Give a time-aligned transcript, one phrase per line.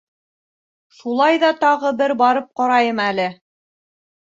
[1.01, 3.31] —Шулай ҙа тағы бер барып ҡарайым әле.